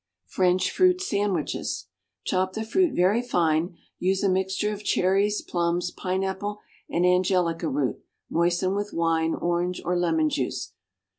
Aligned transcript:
=French 0.25 0.71
Fruit 0.71 0.99
Sandwiches.= 0.99 1.85
Chop 2.25 2.53
the 2.53 2.63
fruit 2.63 2.95
very 2.95 3.21
fine; 3.21 3.77
use 3.99 4.23
a 4.23 4.29
mixture 4.29 4.73
of 4.73 4.83
cherries, 4.83 5.43
plums, 5.43 5.91
pineapple 5.91 6.57
and 6.89 7.05
angelica 7.05 7.69
root; 7.69 7.99
moisten 8.27 8.73
with 8.73 8.93
wine, 8.93 9.35
orange 9.35 9.79
or 9.85 9.95
lemon 9.95 10.27
juice. 10.27 10.71